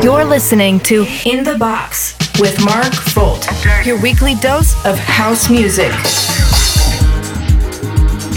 [0.00, 3.44] You're listening to In the Box with Mark Folt,
[3.84, 5.90] your weekly dose of house music.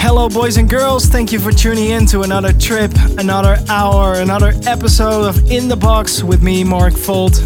[0.01, 1.05] Hello, boys and girls.
[1.05, 5.75] Thank you for tuning in to another trip, another hour, another episode of In the
[5.75, 7.37] Box with me, Mark Folt.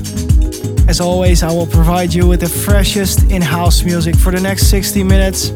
[0.88, 4.70] As always, I will provide you with the freshest in house music for the next
[4.70, 5.50] 60 minutes,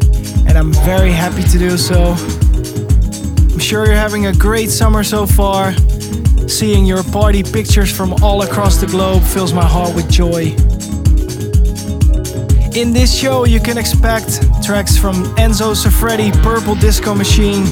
[0.47, 2.13] and I'm very happy to do so.
[3.53, 5.73] I'm sure you're having a great summer so far.
[6.49, 10.55] Seeing your party pictures from all across the globe fills my heart with joy.
[12.75, 17.65] In this show, you can expect tracks from Enzo Siffredi, Purple Disco Machine,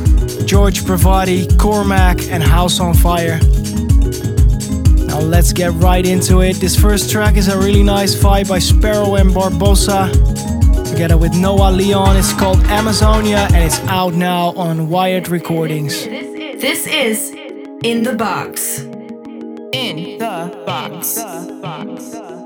[0.46, 3.40] George Bravati, Cormac, and House on Fire.
[5.08, 6.58] Now let's get right into it.
[6.58, 10.12] This first track is a really nice vibe by Sparrow and Barbossa.
[10.90, 16.06] Together with Noah Leon, it's called Amazonia and it's out now on Wired Recordings.
[16.06, 17.37] This is
[17.84, 18.80] In the Box.
[19.72, 21.22] In the Box.
[21.22, 21.98] for wrong.
[22.00, 22.37] I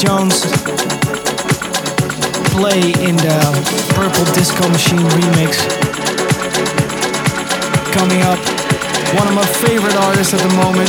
[0.00, 0.40] Jones.
[2.56, 3.36] Play in the
[3.92, 5.60] Purple Disco Machine remix.
[7.92, 8.40] Coming up,
[9.20, 10.88] one of my favorite artists at the moment.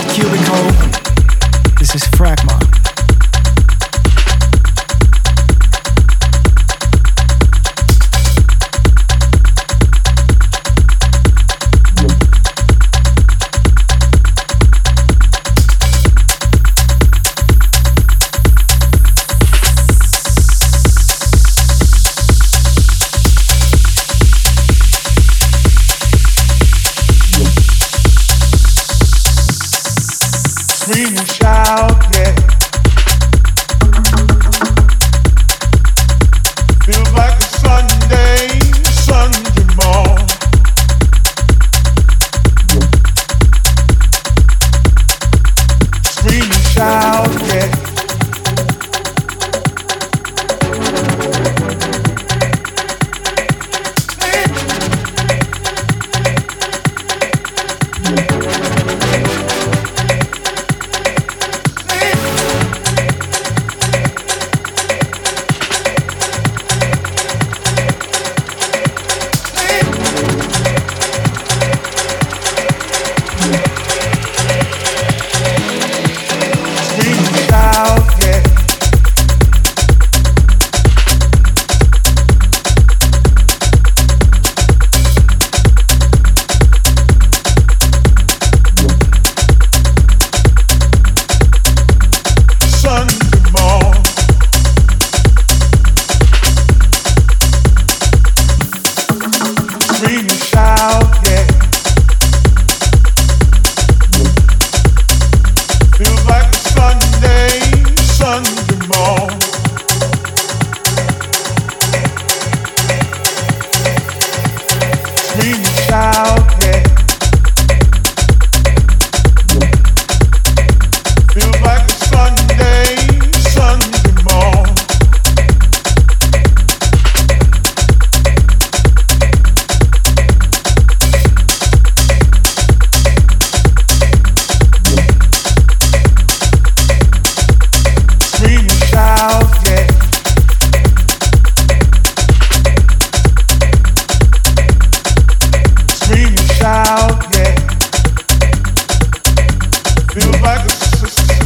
[151.01, 151.40] Christmas.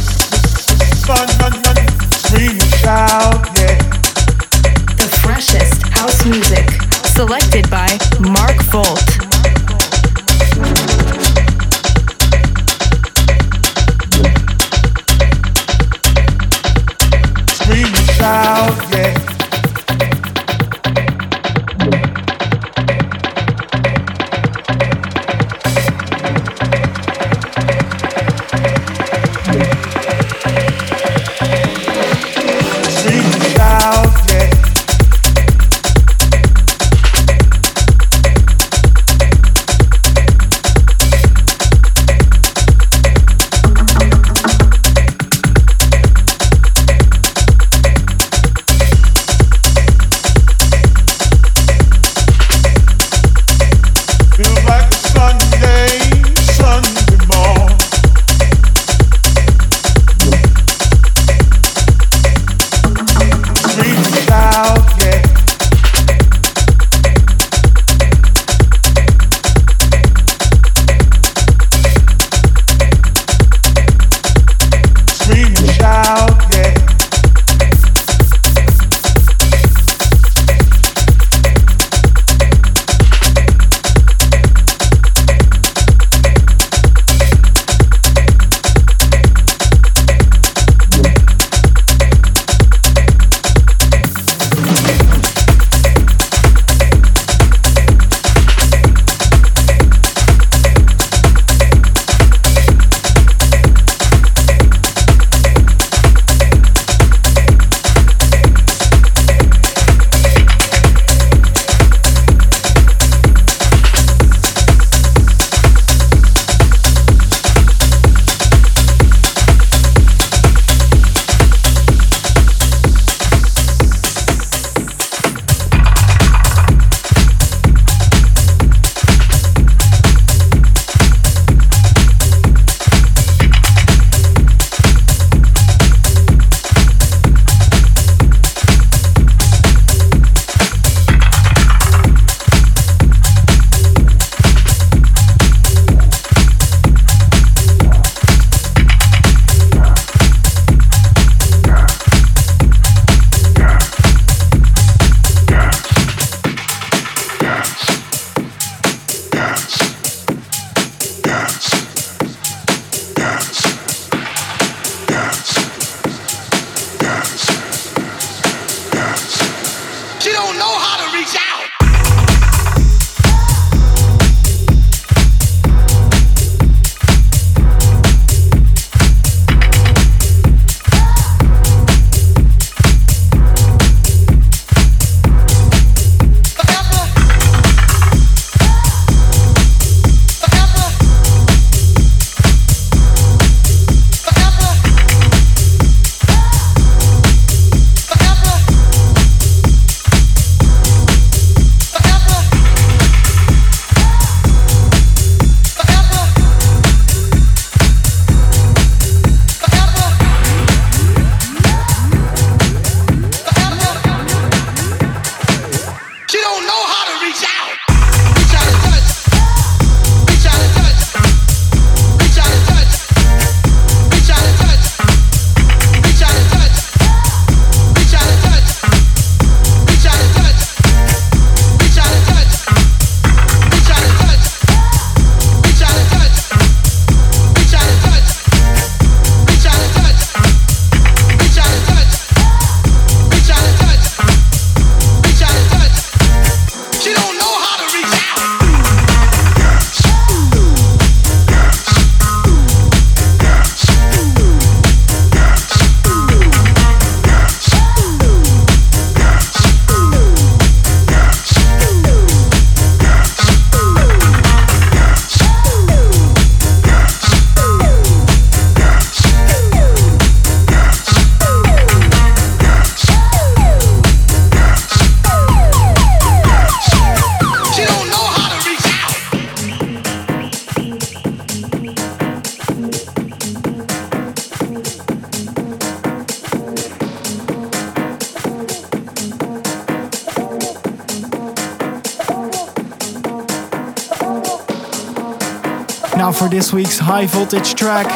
[296.66, 298.10] This week's high voltage track.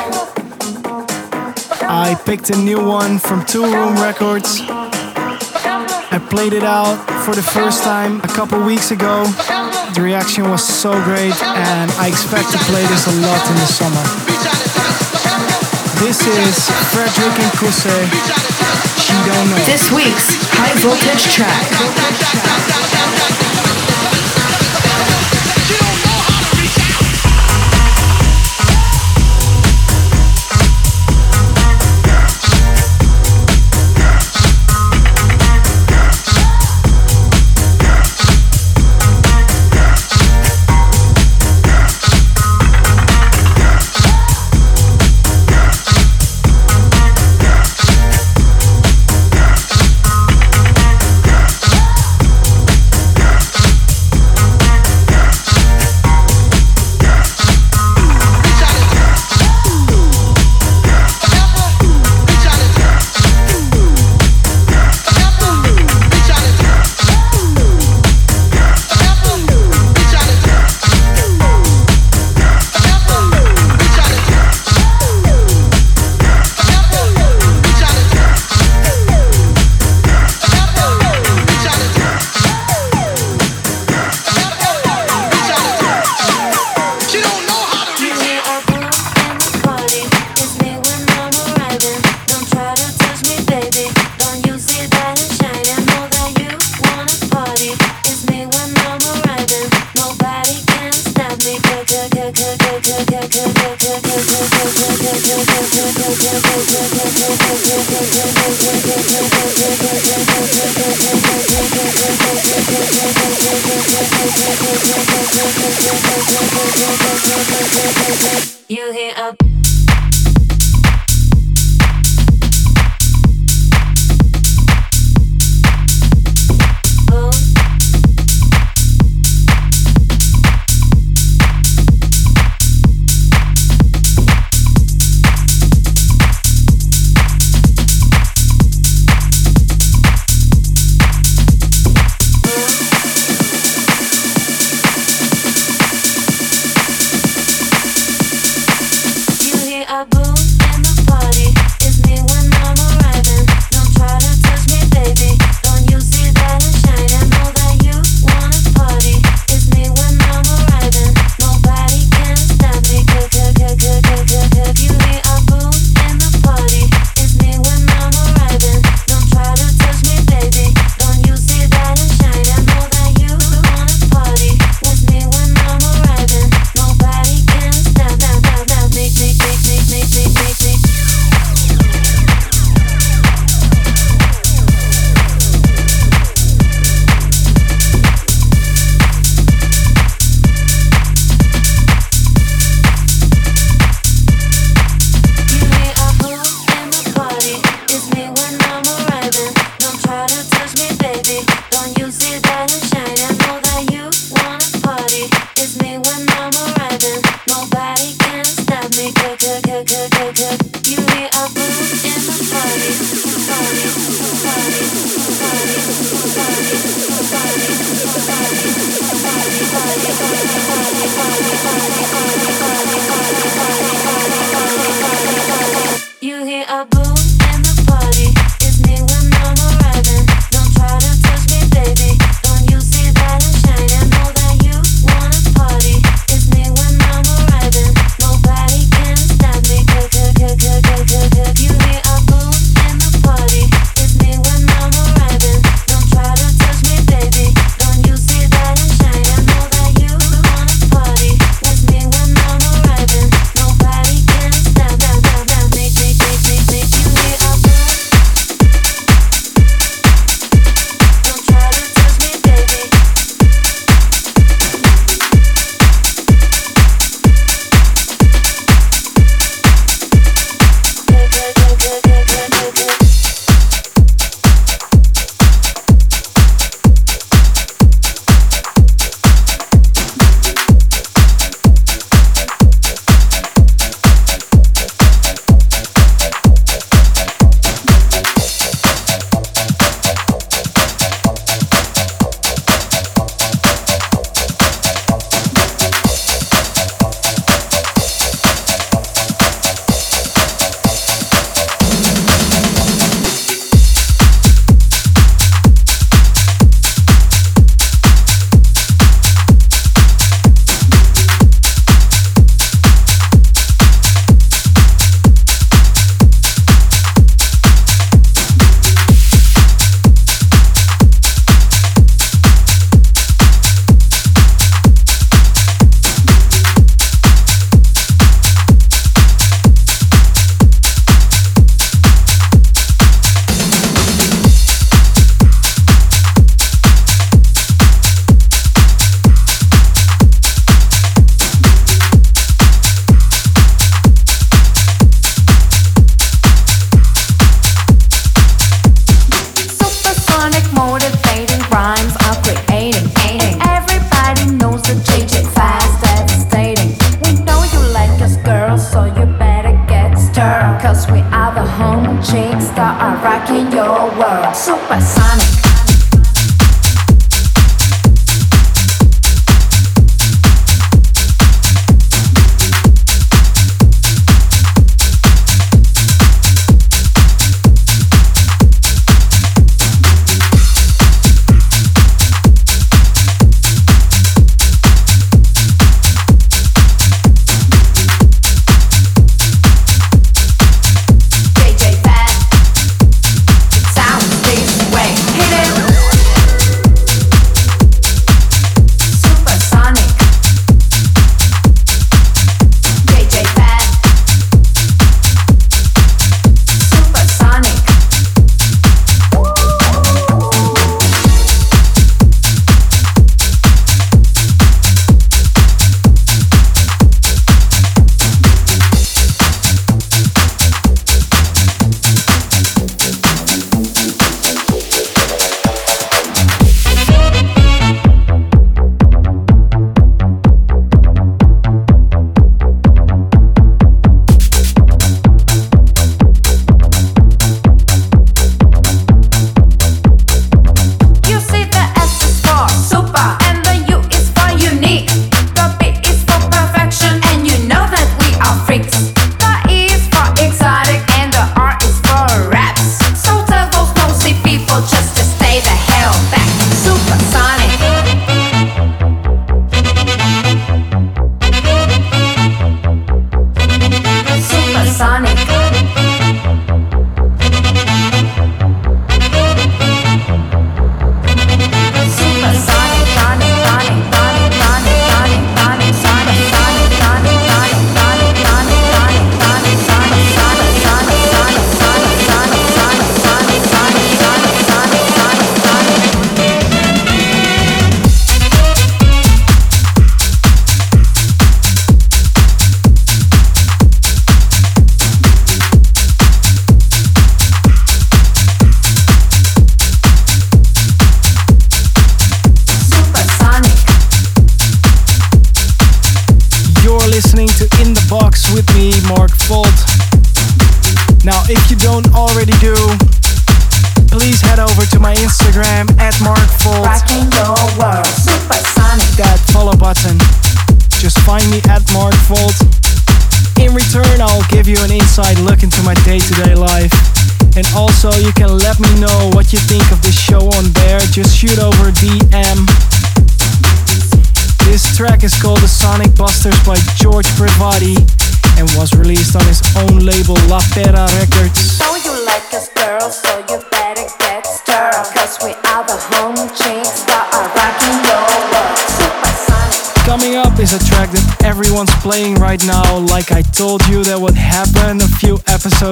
[1.87, 4.59] I picked a new one from Toolroom Records.
[6.11, 9.23] I played it out for the first time a couple weeks ago.
[9.95, 13.71] The reaction was so great, and I expect to play this a lot in the
[13.71, 14.03] summer.
[16.03, 16.59] This is
[16.91, 17.87] Frederick and Kuse.
[18.99, 19.63] She don't know.
[19.63, 20.27] This week's
[20.59, 22.80] high voltage track.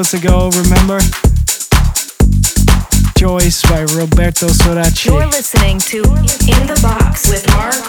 [0.04, 1.00] shows ago, remember?
[3.16, 5.06] Joyce by Roberto Surace.
[5.06, 7.88] You're listening to In the Box with Mark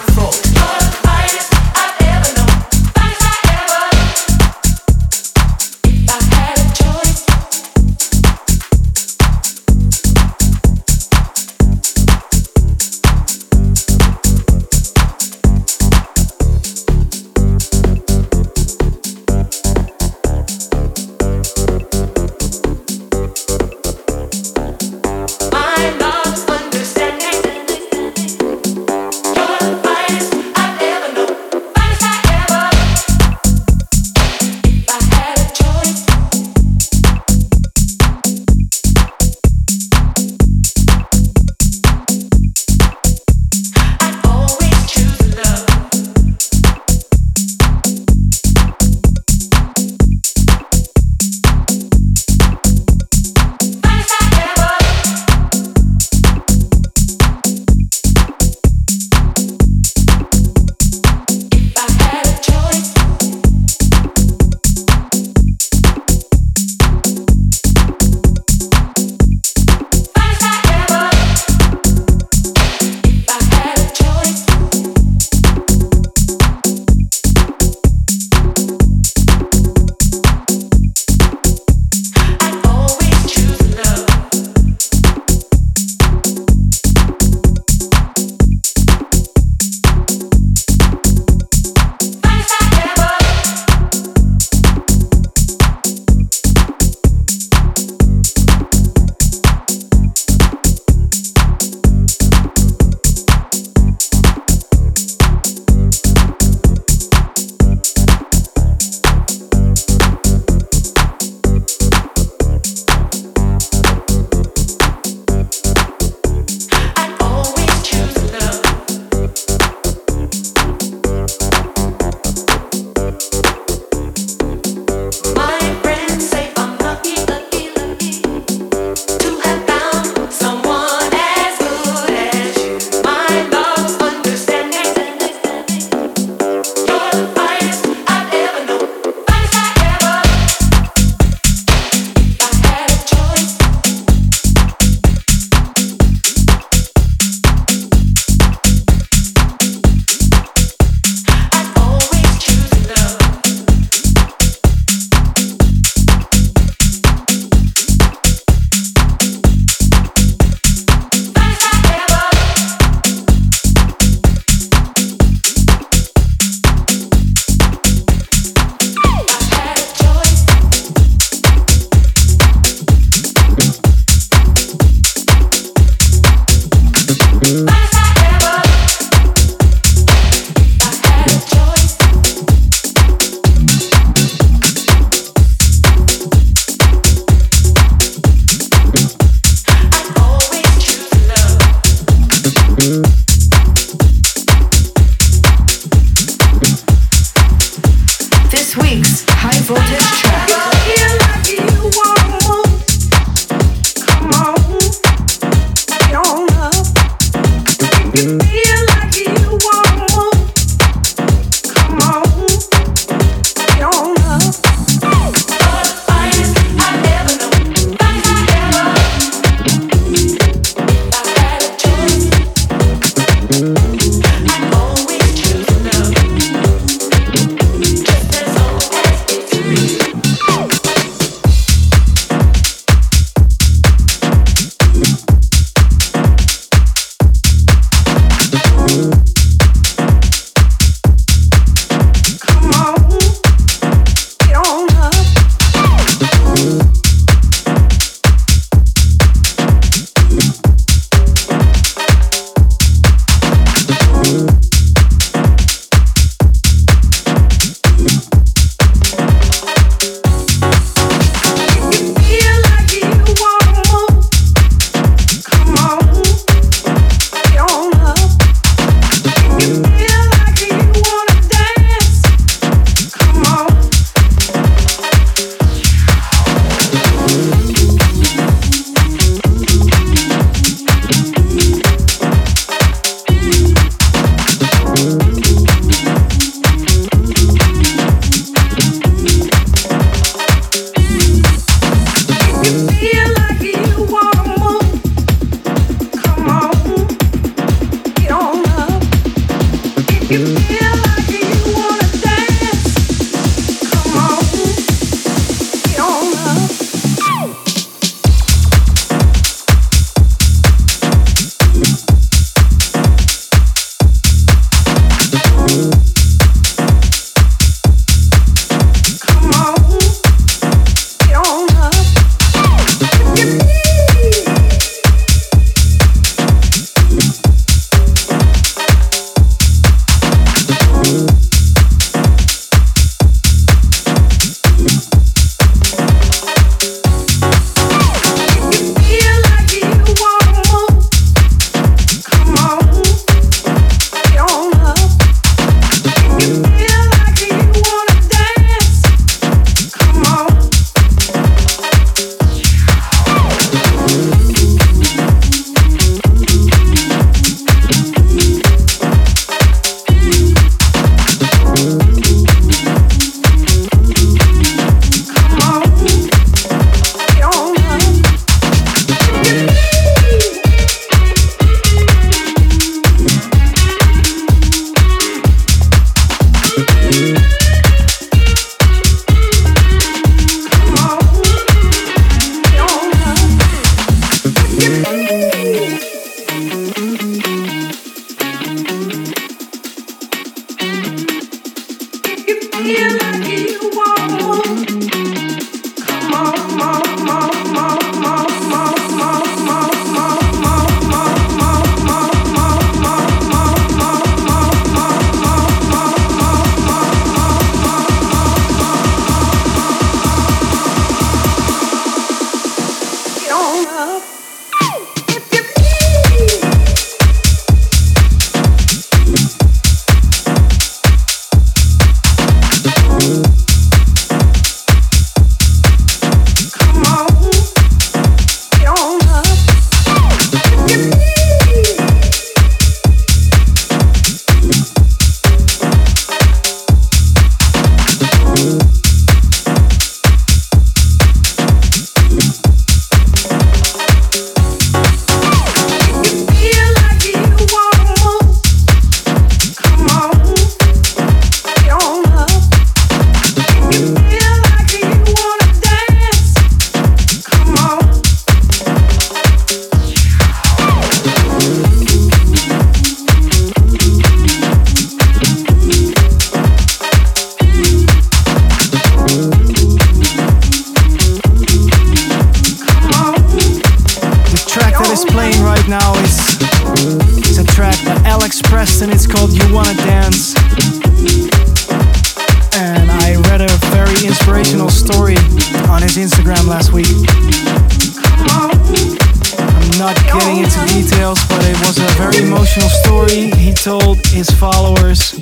[490.10, 493.50] not getting into details, but it was a very emotional story.
[493.54, 495.32] He told his followers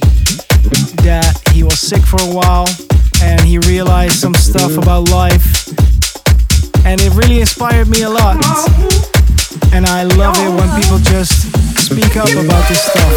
[1.09, 2.69] that he was sick for a while
[3.23, 5.69] and he realized some stuff about life.
[6.85, 8.37] And it really inspired me a lot.
[9.73, 11.49] And I love it when people just
[11.81, 13.13] speak up about this stuff.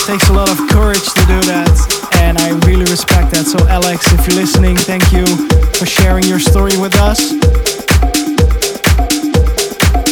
[0.00, 1.76] It takes a lot of courage to do that
[2.20, 3.44] and I really respect that.
[3.44, 5.26] So, Alex, if you're listening, thank you
[5.74, 7.69] for sharing your story with us.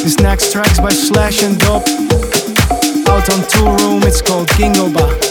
[0.03, 1.83] This next track's by Slash and Dub.
[3.09, 5.29] Out on Toolroom, it's called Gingoba.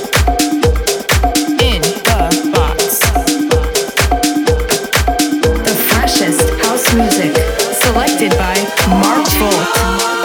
[6.97, 7.35] music
[7.73, 8.55] selected by
[8.89, 10.16] Mark Volt.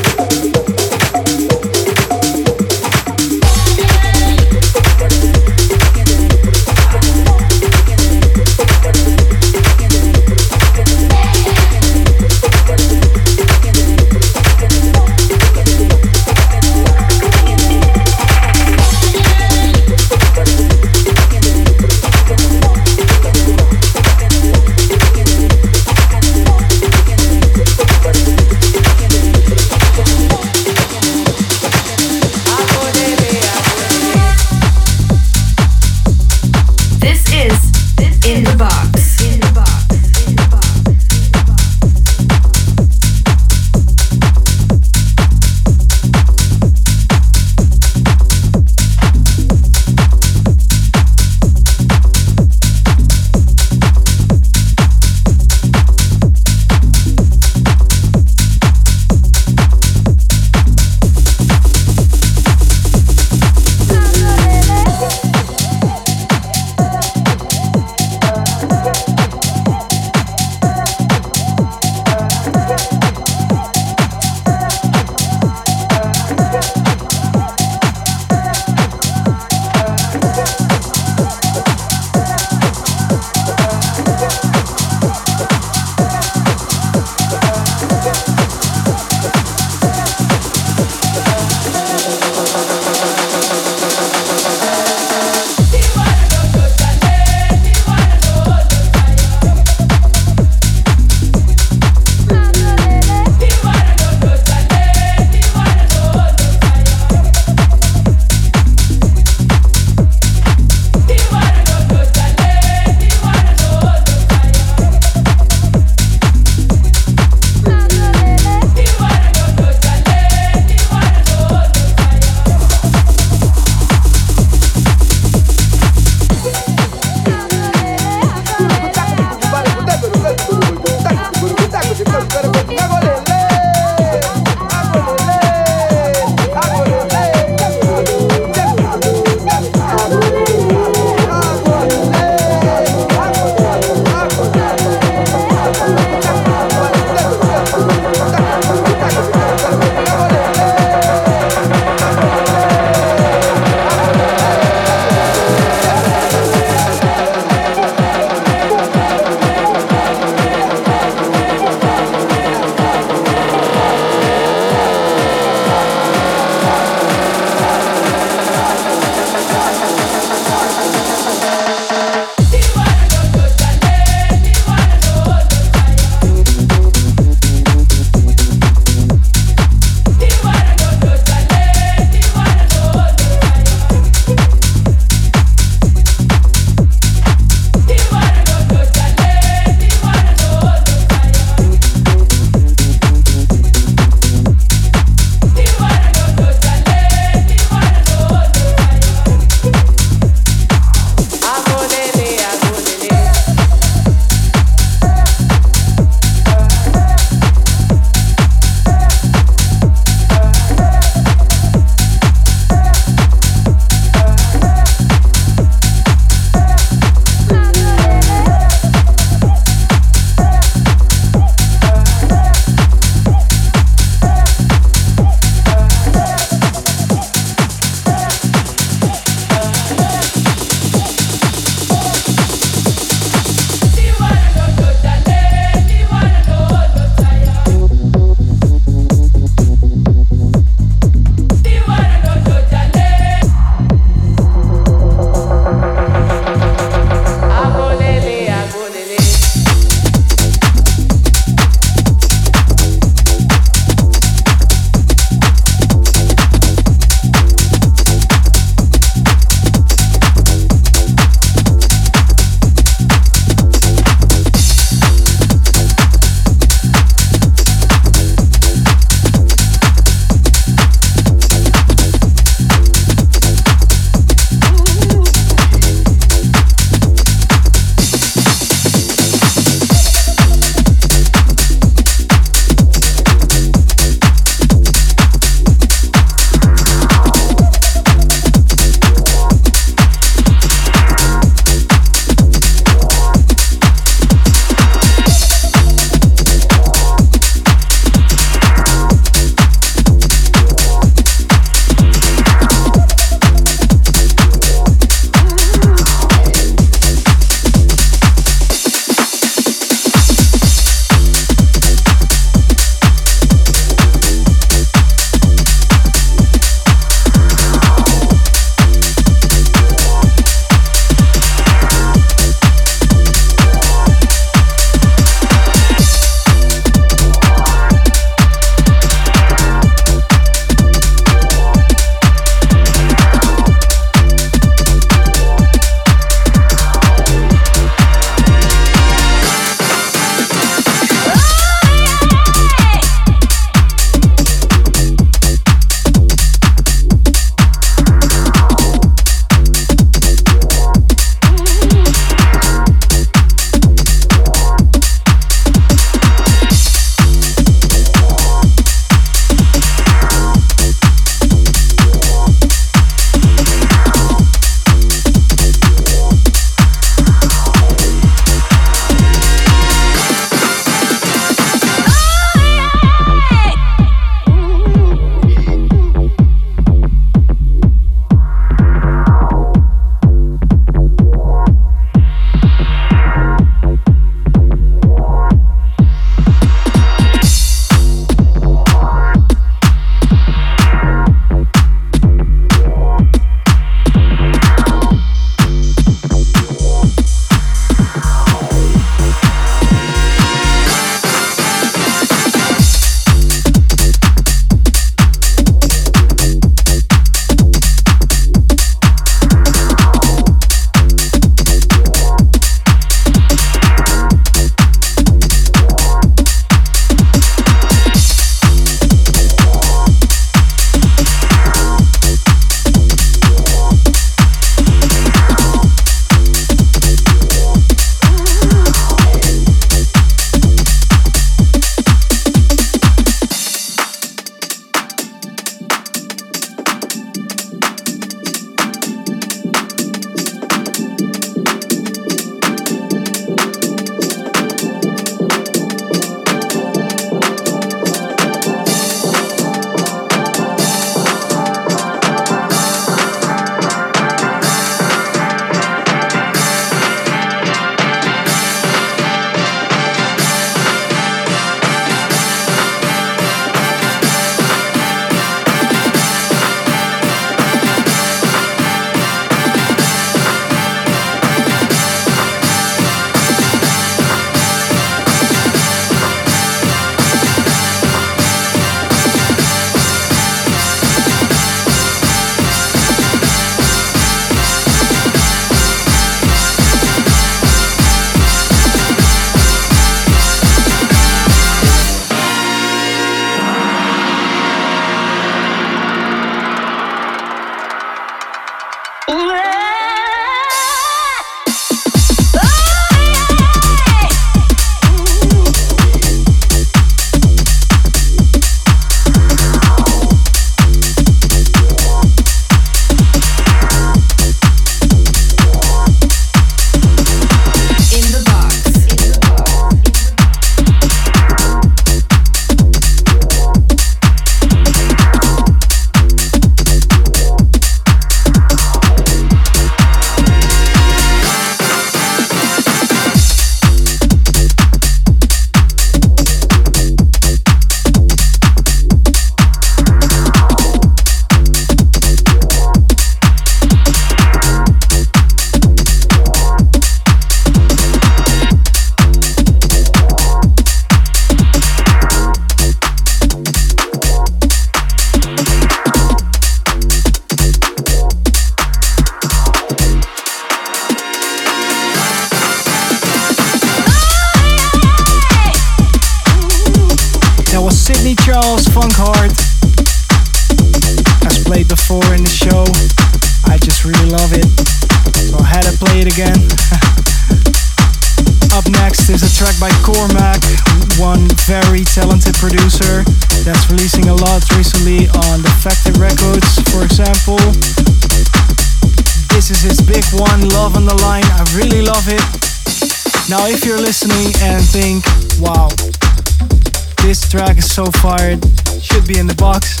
[597.90, 598.38] so far.
[598.40, 598.62] It
[599.02, 600.00] should be in the box.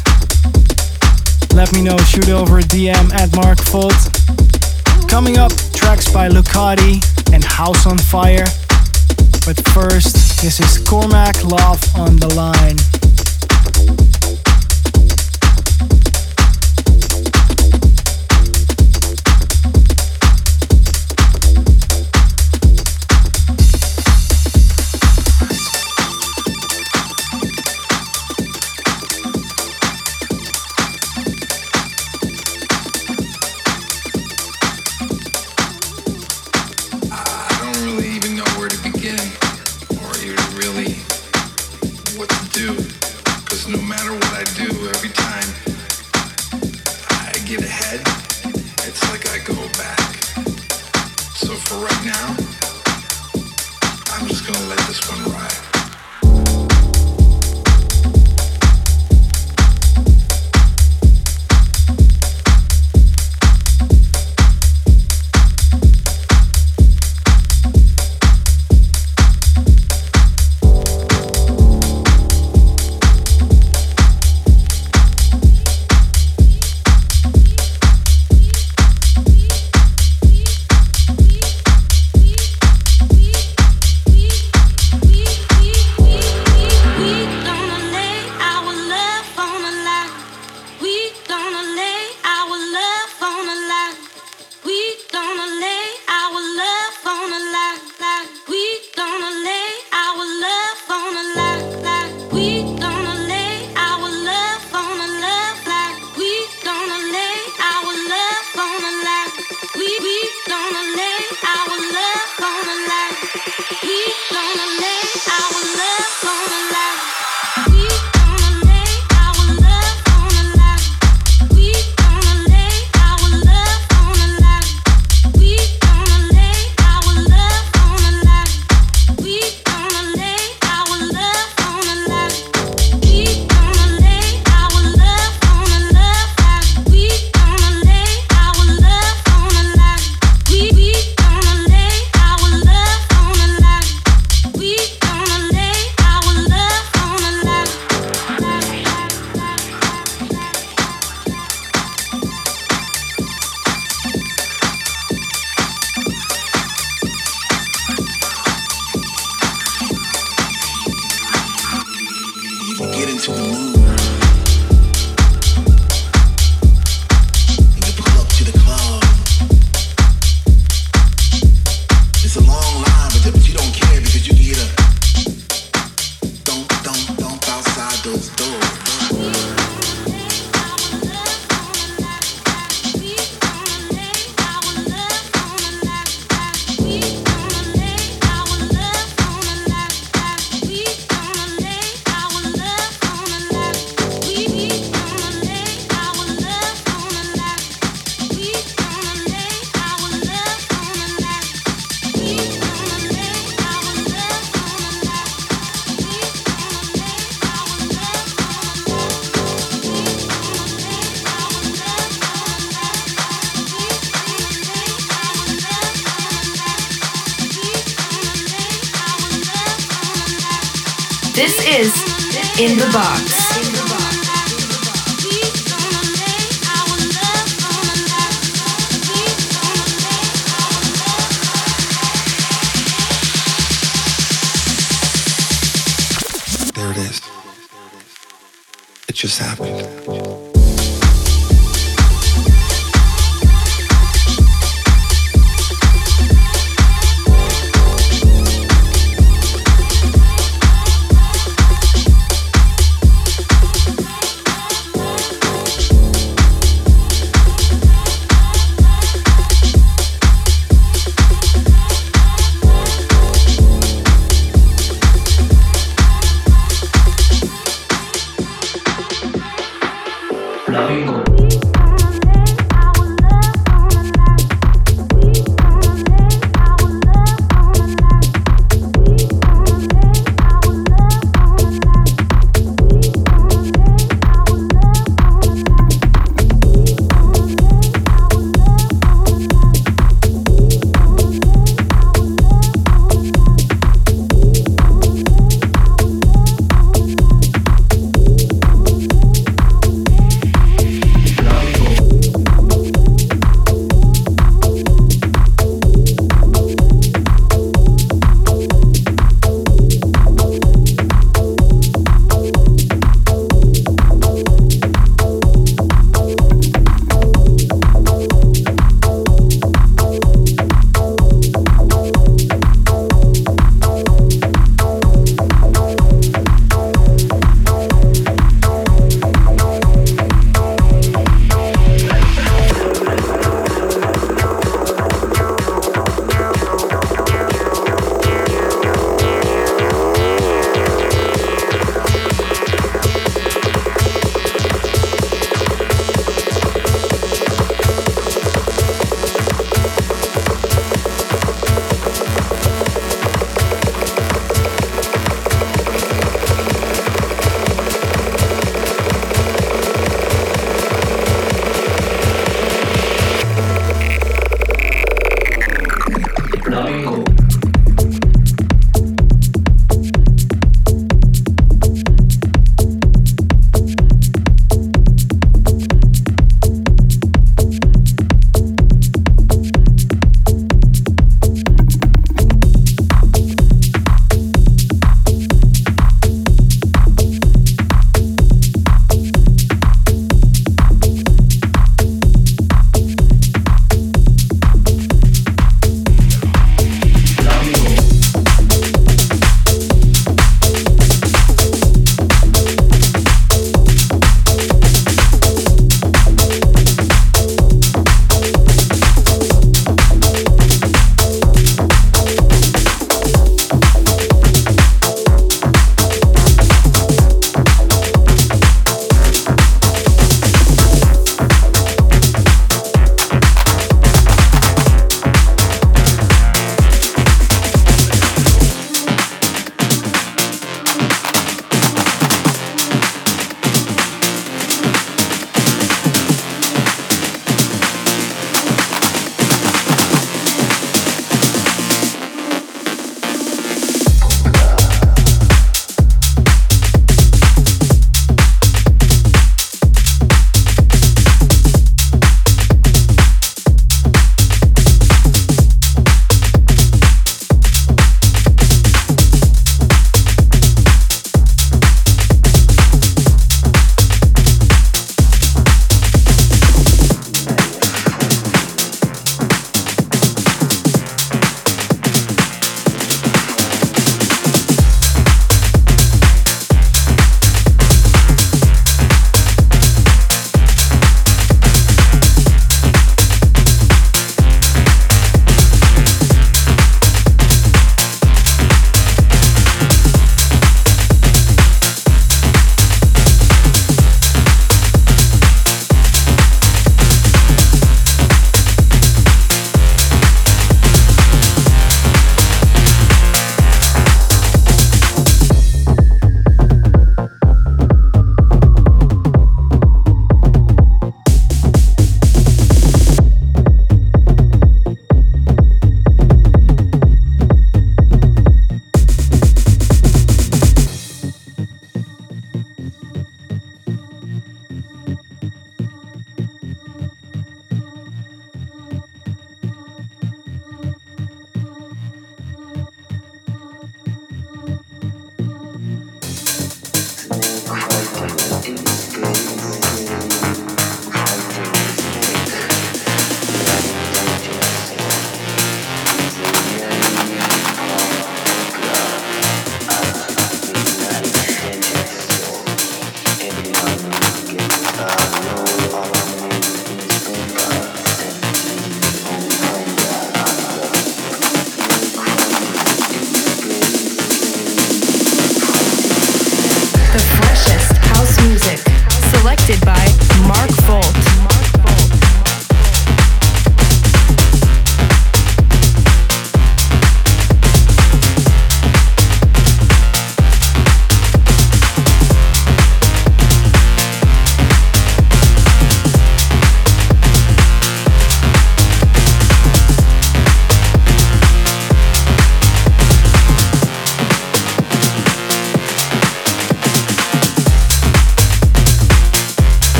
[1.54, 3.98] Let me know, shoot over a DM at Mark Fold.
[5.08, 7.02] Coming up, tracks by Lucati
[7.34, 8.46] and House on Fire.
[9.44, 12.89] But first, this is Cormac Love on the line.